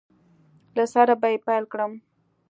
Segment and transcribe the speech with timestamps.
[0.77, 1.91] له سره به یې پیل کړم